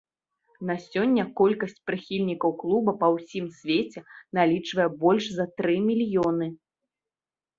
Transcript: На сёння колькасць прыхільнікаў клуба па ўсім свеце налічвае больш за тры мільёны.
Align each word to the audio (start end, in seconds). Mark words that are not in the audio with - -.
На 0.67 0.75
сёння 0.85 1.23
колькасць 1.41 1.77
прыхільнікаў 1.89 2.55
клуба 2.63 2.91
па 3.03 3.07
ўсім 3.15 3.45
свеце 3.59 3.99
налічвае 4.37 4.89
больш 5.03 5.25
за 5.35 5.45
тры 5.61 5.75
мільёны. 5.91 6.47